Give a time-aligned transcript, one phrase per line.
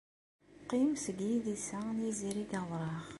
[0.61, 3.03] Qqim seg yidis-a n yizirig awraɣ.